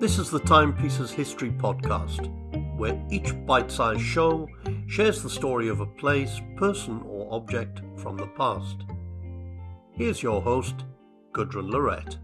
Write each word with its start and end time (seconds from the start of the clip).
This 0.00 0.18
is 0.18 0.28
the 0.28 0.40
Timepieces 0.40 1.12
History 1.12 1.52
Podcast, 1.52 2.28
where 2.76 3.00
each 3.12 3.32
bite 3.46 3.70
sized 3.70 4.00
show 4.00 4.48
shares 4.88 5.22
the 5.22 5.30
story 5.30 5.68
of 5.68 5.78
a 5.78 5.86
place, 5.86 6.40
person, 6.56 7.00
or 7.06 7.32
object 7.32 7.80
from 7.96 8.16
the 8.16 8.26
past. 8.26 8.78
Here's 9.92 10.20
your 10.20 10.42
host, 10.42 10.74
Gudrun 11.32 11.70
Lorette. 11.70 12.18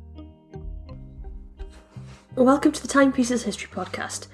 Welcome 2.35 2.73
to 2.73 2.83
the 2.83 2.89
Timepieces 2.89 3.45
History 3.45 3.71
Podcast. 3.73 4.27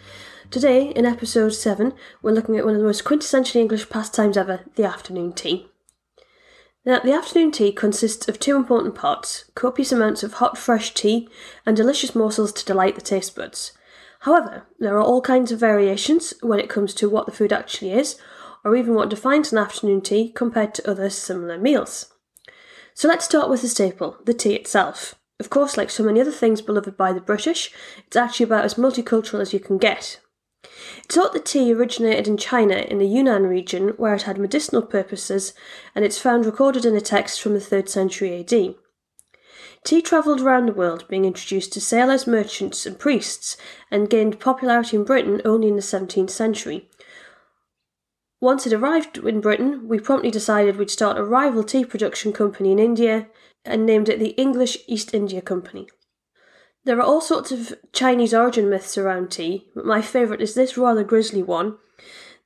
Today, 0.51 0.89
in 0.89 1.05
episode 1.05 1.51
7, 1.51 1.93
we're 2.23 2.33
looking 2.33 2.57
at 2.57 2.65
one 2.65 2.75
of 2.75 2.81
the 2.81 2.87
most 2.87 3.05
quintessentially 3.05 3.57
English 3.61 3.91
pastimes 3.91 4.39
ever 4.39 4.61
the 4.77 4.85
afternoon 4.85 5.35
tea. 5.35 5.69
Now, 6.87 7.01
the 7.01 7.13
afternoon 7.13 7.51
tea 7.51 7.73
consists 7.73 8.29
of 8.29 8.39
two 8.39 8.55
important 8.55 8.95
parts 8.95 9.51
copious 9.57 9.91
amounts 9.91 10.23
of 10.23 10.35
hot, 10.35 10.57
fresh 10.57 10.95
tea 10.95 11.29
and 11.67 11.77
delicious 11.77 12.15
morsels 12.15 12.53
to 12.53 12.65
delight 12.65 12.95
the 12.95 13.01
taste 13.01 13.35
buds. 13.35 13.73
However, 14.21 14.69
there 14.79 14.97
are 14.97 15.03
all 15.03 15.21
kinds 15.21 15.51
of 15.51 15.59
variations 15.59 16.33
when 16.43 16.61
it 16.61 16.71
comes 16.71 16.95
to 16.95 17.11
what 17.11 17.27
the 17.27 17.33
food 17.33 17.53
actually 17.53 17.91
is, 17.91 18.17
or 18.65 18.77
even 18.77 18.95
what 18.95 19.11
defines 19.11 19.51
an 19.51 19.59
afternoon 19.59 20.01
tea 20.01 20.31
compared 20.31 20.75
to 20.75 20.89
other 20.89 21.11
similar 21.11 21.59
meals. 21.59 22.15
So 22.95 23.09
let's 23.09 23.25
start 23.25 23.51
with 23.51 23.63
the 23.63 23.69
staple, 23.69 24.19
the 24.25 24.33
tea 24.33 24.55
itself. 24.55 25.17
Of 25.41 25.51
course, 25.51 25.77
like 25.77 25.91
so 25.91 26.05
many 26.05 26.21
other 26.21 26.31
things 26.31 26.63
beloved 26.63 26.97
by 26.97 27.13
the 27.13 27.21
British, 27.21 27.73
it's 28.07 28.17
actually 28.17 28.45
about 28.45 28.65
as 28.65 28.75
multicultural 28.75 29.41
as 29.41 29.53
you 29.53 29.59
can 29.59 29.77
get. 29.77 30.21
It's 31.07 31.15
thought 31.15 31.35
that 31.35 31.45
tea 31.45 31.73
originated 31.73 32.27
in 32.27 32.37
China 32.37 32.75
in 32.75 32.99
the 32.99 33.07
Yunnan 33.07 33.47
region 33.47 33.91
where 33.91 34.15
it 34.15 34.23
had 34.23 34.39
medicinal 34.39 34.83
purposes 34.83 35.55
and 35.95 36.05
it's 36.05 36.19
found 36.19 36.45
recorded 36.45 36.85
in 36.85 36.97
a 36.97 37.01
text 37.01 37.41
from 37.41 37.55
the 37.55 37.61
3rd 37.61 37.89
century 37.89 38.41
AD. 38.41 38.75
Tea 39.85 40.03
travelled 40.03 40.41
around 40.41 40.67
the 40.67 40.73
world, 40.73 41.07
being 41.07 41.25
introduced 41.25 41.73
to 41.73 41.81
sailors, 41.81 42.27
merchants, 42.27 42.87
and 42.87 42.99
priests, 42.99 43.57
and 43.89 44.11
gained 44.11 44.41
popularity 44.41 44.97
in 44.97 45.05
Britain 45.05 45.41
only 45.45 45.69
in 45.69 45.77
the 45.77 45.81
17th 45.81 46.31
century. 46.31 46.89
Once 48.41 48.67
it 48.67 48.73
arrived 48.73 49.17
in 49.19 49.41
Britain, 49.41 49.87
we 49.87 50.01
promptly 50.01 50.31
decided 50.33 50.77
we'd 50.77 50.91
start 50.91 51.17
a 51.17 51.25
rival 51.25 51.63
tea 51.63 51.85
production 51.85 52.33
company 52.33 52.73
in 52.73 52.81
India 52.81 53.29
and 53.65 53.87
named 53.87 54.09
it 54.09 54.19
the 54.19 54.31
English 54.31 54.79
East 54.89 55.15
India 55.15 55.41
Company. 55.41 55.87
There 56.87 57.01
are 57.01 57.03
all 57.03 57.21
sorts 57.21 57.51
of 57.51 57.75
Chinese 57.93 58.33
origin 58.33 58.71
myths 58.71 58.97
around 58.97 59.33
tea, 59.33 59.67
but 59.75 59.85
my 59.85 60.01
favourite 60.01 60.41
is 60.41 60.55
this 60.55 60.79
rather 60.79 61.03
grisly 61.03 61.43
one. 61.43 61.79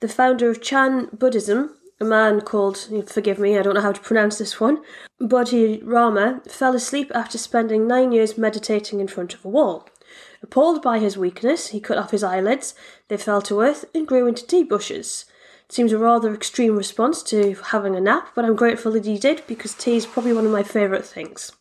The 0.01 0.09
founder 0.09 0.49
of 0.49 0.63
Chan 0.63 1.11
Buddhism, 1.13 1.77
a 2.01 2.07
man 2.07 2.41
called, 2.41 2.89
forgive 3.07 3.39
me, 3.39 3.59
I 3.59 3.63
don't 3.63 3.75
know 3.75 3.83
how 3.83 3.93
to 3.93 4.01
pronounce 4.01 4.39
this 4.39 4.59
one, 4.59 4.83
Bodhi 5.19 5.83
Rama, 5.83 6.41
fell 6.49 6.75
asleep 6.75 7.13
after 7.15 7.37
spending 7.37 7.87
nine 7.87 8.13
years 8.13 8.39
meditating 8.39 8.99
in 8.99 9.09
front 9.09 9.35
of 9.35 9.45
a 9.45 9.49
wall. 9.49 9.87
Appalled 10.43 10.81
by 10.81 11.01
his 11.01 11.19
weakness, 11.19 11.67
he 11.67 11.79
cut 11.79 11.99
off 11.99 12.13
his 12.13 12.25
eyelids, 12.25 12.75
they 13.09 13.19
fell 13.19 13.43
to 13.43 13.61
earth, 13.61 13.85
and 13.95 14.09
grew 14.09 14.27
into 14.27 14.47
tea 14.47 14.65
bushes. 14.65 15.27
It 15.67 15.73
seems 15.75 15.93
a 15.93 15.99
rather 15.99 16.33
extreme 16.33 16.77
response 16.77 17.23
to 17.25 17.57
having 17.73 17.95
a 17.95 18.01
nap, 18.01 18.31
but 18.35 18.47
I'm 18.47 18.57
grateful 18.57 18.93
that 18.93 19.05
he 19.05 19.19
did 19.19 19.43
because 19.47 19.75
tea 19.75 19.97
is 19.97 20.07
probably 20.07 20.33
one 20.33 20.47
of 20.47 20.51
my 20.51 20.63
favourite 20.63 21.05
things. 21.05 21.53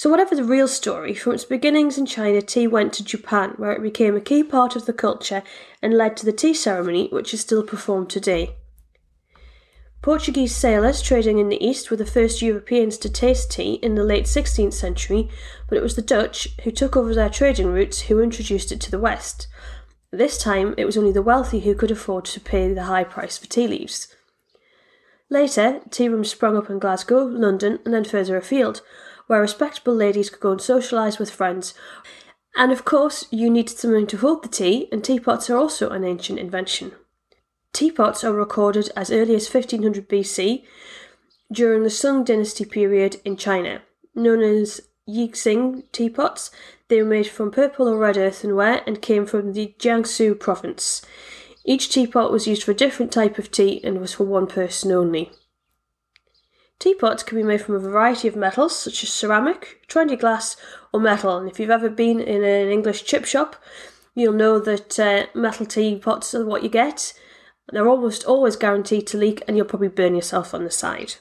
So, 0.00 0.08
whatever 0.08 0.34
the 0.34 0.44
real 0.44 0.66
story, 0.66 1.12
from 1.12 1.34
its 1.34 1.44
beginnings 1.44 1.98
in 1.98 2.06
China, 2.06 2.40
tea 2.40 2.66
went 2.66 2.94
to 2.94 3.04
Japan, 3.04 3.52
where 3.58 3.72
it 3.72 3.82
became 3.82 4.16
a 4.16 4.20
key 4.22 4.42
part 4.42 4.74
of 4.74 4.86
the 4.86 4.94
culture 4.94 5.42
and 5.82 5.92
led 5.92 6.16
to 6.16 6.24
the 6.24 6.32
tea 6.32 6.54
ceremony, 6.54 7.08
which 7.12 7.34
is 7.34 7.42
still 7.42 7.62
performed 7.62 8.08
today. 8.08 8.56
Portuguese 10.00 10.56
sailors 10.56 11.02
trading 11.02 11.38
in 11.38 11.50
the 11.50 11.62
East 11.62 11.90
were 11.90 11.98
the 11.98 12.06
first 12.06 12.40
Europeans 12.40 12.96
to 12.96 13.10
taste 13.10 13.50
tea 13.50 13.74
in 13.82 13.94
the 13.94 14.02
late 14.02 14.24
16th 14.24 14.72
century, 14.72 15.28
but 15.68 15.76
it 15.76 15.82
was 15.82 15.96
the 15.96 16.00
Dutch 16.16 16.48
who 16.64 16.70
took 16.70 16.96
over 16.96 17.14
their 17.14 17.28
trading 17.28 17.66
routes 17.66 18.00
who 18.00 18.22
introduced 18.22 18.72
it 18.72 18.80
to 18.80 18.90
the 18.90 18.98
West. 18.98 19.48
This 20.10 20.38
time, 20.38 20.74
it 20.78 20.86
was 20.86 20.96
only 20.96 21.12
the 21.12 21.20
wealthy 21.20 21.60
who 21.60 21.74
could 21.74 21.90
afford 21.90 22.24
to 22.24 22.40
pay 22.40 22.72
the 22.72 22.84
high 22.84 23.04
price 23.04 23.36
for 23.36 23.48
tea 23.48 23.68
leaves. 23.68 24.08
Later, 25.28 25.82
tea 25.90 26.08
rooms 26.08 26.30
sprung 26.30 26.56
up 26.56 26.70
in 26.70 26.78
Glasgow, 26.78 27.22
London, 27.22 27.80
and 27.84 27.92
then 27.92 28.04
further 28.04 28.38
afield, 28.38 28.80
where 29.30 29.40
respectable 29.40 29.94
ladies 29.94 30.28
could 30.28 30.40
go 30.40 30.50
and 30.50 30.60
socialise 30.60 31.20
with 31.20 31.30
friends. 31.30 31.72
And 32.56 32.72
of 32.72 32.84
course, 32.84 33.28
you 33.30 33.48
needed 33.48 33.78
something 33.78 34.08
to 34.08 34.16
hold 34.16 34.42
the 34.42 34.48
tea, 34.48 34.88
and 34.90 35.04
teapots 35.04 35.48
are 35.48 35.56
also 35.56 35.90
an 35.90 36.02
ancient 36.02 36.40
invention. 36.40 36.90
Teapots 37.72 38.24
are 38.24 38.32
recorded 38.32 38.90
as 38.96 39.12
early 39.12 39.36
as 39.36 39.48
1500 39.48 40.08
BC 40.08 40.64
during 41.52 41.84
the 41.84 41.90
Sung 41.90 42.24
dynasty 42.24 42.64
period 42.64 43.20
in 43.24 43.36
China. 43.36 43.82
Known 44.16 44.42
as 44.42 44.80
Yixing 45.08 45.84
teapots, 45.92 46.50
they 46.88 47.00
were 47.00 47.08
made 47.08 47.28
from 47.28 47.52
purple 47.52 47.86
or 47.86 47.98
red 47.98 48.16
earthenware 48.16 48.82
and 48.84 49.00
came 49.00 49.26
from 49.26 49.52
the 49.52 49.76
Jiangsu 49.78 50.40
province. 50.40 51.02
Each 51.64 51.88
teapot 51.88 52.32
was 52.32 52.48
used 52.48 52.64
for 52.64 52.72
a 52.72 52.82
different 52.82 53.12
type 53.12 53.38
of 53.38 53.52
tea 53.52 53.80
and 53.84 54.00
was 54.00 54.14
for 54.14 54.24
one 54.24 54.48
person 54.48 54.90
only. 54.90 55.30
Teapots 56.80 57.22
can 57.22 57.36
be 57.36 57.44
made 57.44 57.60
from 57.60 57.74
a 57.74 57.78
variety 57.78 58.26
of 58.26 58.34
metals, 58.34 58.76
such 58.76 59.04
as 59.04 59.12
ceramic, 59.12 59.86
trendy 59.86 60.18
glass, 60.18 60.56
or 60.94 60.98
metal. 60.98 61.36
And 61.36 61.48
if 61.48 61.60
you've 61.60 61.70
ever 61.70 61.90
been 61.90 62.18
in 62.20 62.42
an 62.42 62.70
English 62.70 63.04
chip 63.04 63.26
shop, 63.26 63.54
you'll 64.14 64.32
know 64.32 64.58
that 64.58 64.98
uh, 64.98 65.26
metal 65.34 65.66
teapots 65.66 66.34
are 66.34 66.46
what 66.46 66.62
you 66.62 66.70
get. 66.70 67.12
They're 67.70 67.86
almost 67.86 68.24
always 68.24 68.56
guaranteed 68.56 69.06
to 69.08 69.18
leak, 69.18 69.42
and 69.46 69.58
you'll 69.58 69.66
probably 69.66 69.88
burn 69.88 70.14
yourself 70.14 70.54
on 70.54 70.64
the 70.64 70.70
side. 70.70 71.16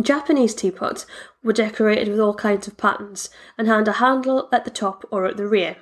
Japanese 0.00 0.54
teapots 0.54 1.06
were 1.42 1.52
decorated 1.52 2.06
with 2.06 2.20
all 2.20 2.34
kinds 2.34 2.68
of 2.68 2.76
patterns 2.76 3.30
and 3.58 3.66
had 3.66 3.88
a 3.88 3.94
handle 3.94 4.48
at 4.52 4.64
the 4.64 4.70
top 4.70 5.04
or 5.10 5.26
at 5.26 5.36
the 5.36 5.48
rear. 5.48 5.76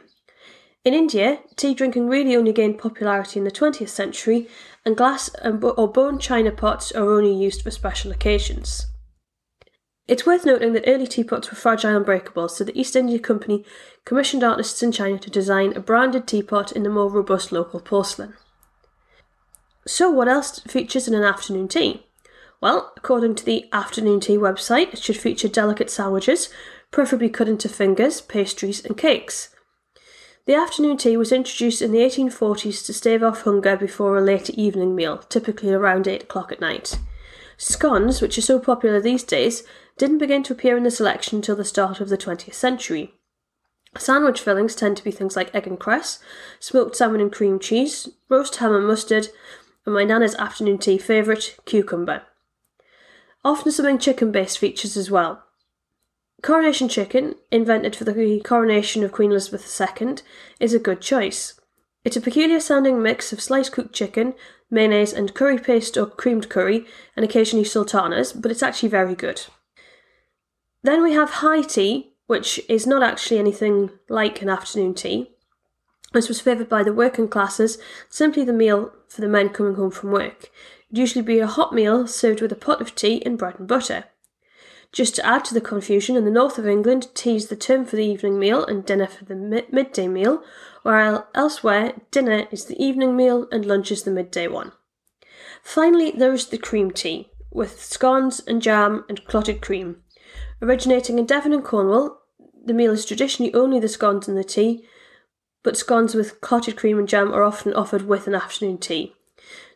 In 0.85 0.95
India, 0.95 1.41
tea 1.57 1.75
drinking 1.75 2.09
really 2.09 2.35
only 2.35 2.53
gained 2.53 2.79
popularity 2.79 3.39
in 3.39 3.45
the 3.45 3.51
20th 3.51 3.91
century, 3.91 4.49
and 4.89 4.97
glass 4.97 5.29
or 5.45 5.93
bone 5.93 6.19
china 6.19 6.51
pots 6.51 6.93
are 6.93 7.13
only 7.13 7.31
used 7.31 7.61
for 7.61 7.71
special 7.71 8.11
occasions. 8.11 8.87
It's 10.07 10.25
worth 10.25 10.47
noting 10.47 10.73
that 10.73 10.89
early 10.89 11.07
teapots 11.07 11.51
were 11.51 11.59
fragile 11.59 11.95
and 11.95 12.07
breakable, 12.07 12.49
so 12.49 12.65
the 12.65 12.81
East 12.81 12.97
India 12.97 13.19
Company 13.19 13.67
commissioned 14.07 14.43
artists 14.43 14.83
in 14.83 14.91
China 14.91 15.19
to 15.19 15.29
design 15.29 15.77
a 15.77 15.81
branded 15.81 16.27
teapot 16.27 16.73
in 16.73 16.85
the 16.85 16.89
more 16.89 17.11
robust 17.11 17.53
local 17.53 17.81
porcelain. 17.81 18.33
So, 19.87 20.09
what 20.09 20.27
else 20.27 20.61
features 20.61 21.07
in 21.07 21.13
an 21.13 21.23
afternoon 21.23 21.69
tea? 21.69 22.07
Well, 22.63 22.95
according 22.97 23.35
to 23.35 23.45
the 23.45 23.67
afternoon 23.71 24.21
tea 24.21 24.39
website, 24.39 24.95
it 24.95 25.01
should 25.01 25.19
feature 25.19 25.49
delicate 25.49 25.91
sandwiches, 25.91 26.49
preferably 26.91 27.29
cut 27.29 27.47
into 27.47 27.69
fingers, 27.69 28.23
pastries, 28.23 28.83
and 28.83 28.97
cakes. 28.97 29.55
The 30.49 30.55
afternoon 30.55 30.97
tea 30.97 31.19
was 31.19 31.31
introduced 31.31 31.83
in 31.83 31.93
the 31.93 31.99
1840s 31.99 32.87
to 32.87 32.95
stave 32.95 33.23
off 33.23 33.43
hunger 33.43 33.77
before 33.77 34.17
a 34.17 34.23
late 34.23 34.49
evening 34.49 34.97
meal, 34.97 35.19
typically 35.19 35.75
around 35.75 36.09
8 36.09 36.23
o'clock 36.23 36.51
at 36.51 36.59
night. 36.59 36.99
Scones, 37.59 38.23
which 38.23 38.39
are 38.39 38.41
so 38.41 38.59
popular 38.59 38.99
these 38.99 39.25
days, 39.25 39.63
didn't 39.99 40.17
begin 40.17 40.43
to 40.45 40.55
appear 40.55 40.79
in 40.79 40.85
the 40.85 40.91
selection 40.91 41.37
until 41.37 41.55
the 41.55 41.67
start 41.67 42.01
of 42.01 42.09
the 42.09 42.17
20th 42.17 42.55
century. 42.55 43.13
Sandwich 43.99 44.41
fillings 44.41 44.75
tend 44.75 44.97
to 44.97 45.05
be 45.05 45.11
things 45.11 45.37
like 45.37 45.55
egg 45.55 45.67
and 45.67 45.79
cress, 45.79 46.19
smoked 46.61 46.97
salmon 46.97 47.21
and 47.21 47.31
cream 47.31 47.59
cheese, 47.59 48.09
roast 48.31 48.57
ham 48.57 48.75
and 48.75 48.87
mustard, 48.87 49.29
and 49.85 49.95
my 49.95 50.03
nana's 50.03 50.35
afternoon 50.37 50.79
tea 50.79 50.97
favourite, 50.97 51.59
cucumber. 51.67 52.23
Often 53.45 53.73
something 53.73 53.99
chicken 53.99 54.33
based 54.33 54.59
features 54.59 54.97
as 54.97 55.11
well. 55.11 55.45
Coronation 56.41 56.89
chicken, 56.89 57.35
invented 57.51 57.97
for 57.97 58.05
the 58.05 58.41
coronation 58.45 59.03
of 59.03 59.11
Queen 59.11 59.33
Elizabeth 59.33 59.81
II, 60.01 60.17
is 60.61 60.73
a 60.73 60.79
good 60.79 61.01
choice. 61.01 61.61
It's 62.05 62.17
a 62.17 62.21
peculiar 62.21 62.61
sounding 62.61 63.03
mix 63.03 63.33
of 63.33 63.41
sliced 63.41 63.73
cooked 63.73 63.93
chicken, 63.93 64.35
mayonnaise, 64.71 65.13
and 65.13 65.35
curry 65.35 65.59
paste 65.59 65.97
or 65.97 66.07
creamed 66.07 66.49
curry, 66.49 66.87
and 67.17 67.25
occasionally 67.25 67.65
sultanas, 67.65 68.33
but 68.33 68.53
it's 68.53 68.63
actually 68.63 68.89
very 68.89 69.17
good. 69.17 69.47
Then 70.85 71.03
we 71.03 71.13
have 71.13 71.31
high 71.31 71.63
tea, 71.63 72.13
which 72.29 72.61
is 72.69 72.87
not 72.87 73.03
actually 73.03 73.39
anything 73.39 73.91
like 74.09 74.41
an 74.41 74.49
afternoon 74.49 74.95
tea. 74.95 75.33
This 76.13 76.29
was 76.29 76.41
favoured 76.41 76.69
by 76.69 76.85
the 76.85 76.93
working 76.93 77.27
classes, 77.27 77.79
simply 78.09 78.45
the 78.45 78.53
meal 78.53 78.93
for 79.09 79.21
the 79.21 79.29
men 79.29 79.49
coming 79.49 79.75
home 79.75 79.91
from 79.91 80.13
work. 80.13 80.51
It'd 80.89 80.99
usually 80.99 81.25
be 81.25 81.41
a 81.41 81.47
hot 81.49 81.75
meal 81.75 82.07
served 82.07 82.41
with 82.41 82.53
a 82.53 82.57
pot 82.57 82.81
of 82.81 82.95
tea 82.95 83.23
and 83.27 83.37
bread 83.37 83.59
and 83.59 83.67
butter. 83.67 84.05
Just 84.93 85.17
to 85.17 85.27
add 85.27 85.45
to 85.47 85.55
the 85.55 85.61
confusion, 85.61 86.17
in 86.17 86.25
the 86.25 86.31
north 86.31 86.59
of 86.59 86.67
England, 86.67 87.09
tea 87.15 87.37
is 87.37 87.49
the 87.49 87.57
term 87.57 87.85
for 87.85 87.97
the 87.97 88.07
evening 88.07 88.39
meal 88.39 88.65
and 88.65 88.85
dinner 88.85 89.07
for 89.07 89.25
the 89.25 89.35
mid- 89.35 89.73
midday 89.73 90.09
meal, 90.09 90.43
while 90.83 91.29
elsewhere, 91.35 91.95
dinner 92.11 92.47
is 92.51 92.65
the 92.65 92.83
evening 92.83 93.15
meal 93.15 93.47
and 93.53 93.67
lunch 93.67 93.93
is 93.93 94.05
the 94.05 94.11
midday 94.11 94.49
one. 94.49 94.73
Finally, 95.63 96.13
there 96.13 96.33
is 96.33 96.47
the 96.47 96.57
cream 96.57 96.91
tea, 96.91 97.29
with 97.51 97.83
scones 97.83 98.41
and 98.41 98.63
jam 98.63 99.05
and 99.09 99.25
clotted 99.27 99.61
cream. 99.61 100.03
Originating 100.63 101.19
in 101.19 101.27
Devon 101.27 101.53
and 101.53 101.65
Cornwall, 101.65 102.23
the 102.65 102.73
meal 102.73 102.93
is 102.93 103.05
traditionally 103.05 103.53
only 103.55 103.79
the 103.79 103.89
scones 103.89 104.27
and 104.27 104.37
the 104.37 104.45
tea, 104.45 104.87
but 105.63 105.77
scones 105.77 106.15
with 106.15 106.41
clotted 106.41 106.77
cream 106.77 106.99
and 106.99 107.09
jam 107.09 107.33
are 107.33 107.45
often 107.45 107.75
offered 107.75 108.03
with 108.03 108.27
an 108.27 108.35
afternoon 108.35 108.79
tea. 108.79 109.15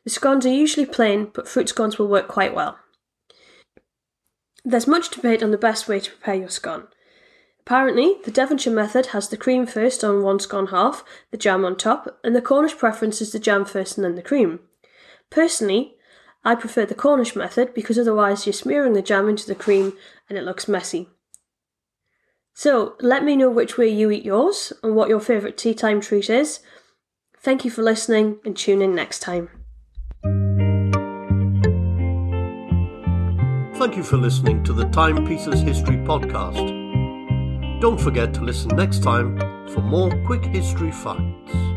The 0.05 0.11
scones 0.11 0.47
are 0.47 0.53
usually 0.53 0.87
plain, 0.87 1.31
but 1.33 1.47
fruit 1.47 1.69
scones 1.69 1.99
will 1.99 2.09
work 2.09 2.29
quite 2.29 2.55
well. 2.55 2.79
There's 4.65 4.87
much 4.87 5.11
debate 5.11 5.43
on 5.43 5.51
the 5.51 5.59
best 5.59 5.89
way 5.89 5.99
to 6.01 6.11
prepare 6.11 6.37
your 6.37 6.49
scone. 6.49 6.87
Apparently, 7.61 8.17
the 8.25 8.31
Devonshire 8.31 8.73
method 8.73 9.07
has 9.07 9.29
the 9.29 9.37
cream 9.37 9.67
first 9.67 10.03
on 10.03 10.23
one 10.23 10.41
scone 10.41 10.69
half, 10.69 11.05
the 11.31 11.37
jam 11.37 11.65
on 11.65 11.77
top, 11.77 12.19
and 12.25 12.35
the 12.35 12.43
Cornish 12.43 12.77
preference 12.77 13.21
is 13.21 13.33
the 13.33 13.39
jam 13.39 13.65
first 13.65 13.97
and 13.97 14.05
then 14.05 14.17
the 14.17 14.23
cream. 14.23 14.61
Personally, 15.31 15.95
I 16.45 16.57
prefer 16.57 16.87
the 16.87 16.95
Cornish 16.95 17.37
method 17.37 17.73
because 17.73 17.99
otherwise 17.99 18.47
you're 18.47 18.53
smearing 18.53 18.95
the 18.95 19.03
jam 19.03 19.29
into 19.29 19.47
the 19.47 19.55
cream 19.55 19.93
and 20.29 20.37
it 20.37 20.45
looks 20.45 20.67
messy. 20.67 21.09
So, 22.53 22.97
let 23.01 23.25
me 23.25 23.37
know 23.37 23.49
which 23.49 23.79
way 23.79 23.89
you 23.89 24.11
eat 24.11 24.25
yours 24.25 24.73
and 24.83 24.95
what 24.95 25.09
your 25.09 25.21
favourite 25.21 25.57
tea 25.57 25.73
time 25.73 26.01
treat 26.01 26.29
is. 26.29 26.61
Thank 27.39 27.65
you 27.65 27.71
for 27.71 27.83
listening 27.83 28.41
and 28.45 28.57
tune 28.57 28.83
in 28.83 28.95
next 28.95 29.21
time. 29.21 29.62
Thank 33.83 33.97
you 33.97 34.05
for 34.05 34.17
listening 34.17 34.63
to 34.63 34.73
the 34.73 34.85
Timepieces 34.91 35.61
History 35.61 35.97
Podcast. 35.97 37.81
Don't 37.81 38.01
forget 38.01 38.33
to 38.35 38.41
listen 38.41 38.77
next 38.77 39.03
time 39.03 39.37
for 39.75 39.81
more 39.81 40.09
quick 40.25 40.45
history 40.45 40.93
facts. 40.93 41.72